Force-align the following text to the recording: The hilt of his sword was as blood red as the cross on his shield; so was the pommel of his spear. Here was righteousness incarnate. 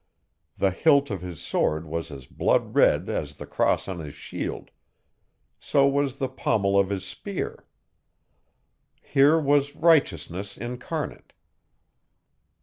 The 0.57 0.71
hilt 0.71 1.11
of 1.11 1.21
his 1.21 1.39
sword 1.41 1.85
was 1.85 2.09
as 2.09 2.25
blood 2.25 2.73
red 2.73 3.07
as 3.07 3.35
the 3.37 3.45
cross 3.45 3.87
on 3.87 3.99
his 3.99 4.15
shield; 4.15 4.71
so 5.59 5.87
was 5.87 6.17
the 6.17 6.27
pommel 6.27 6.75
of 6.79 6.89
his 6.89 7.05
spear. 7.05 7.67
Here 8.99 9.39
was 9.39 9.75
righteousness 9.75 10.57
incarnate. 10.57 11.33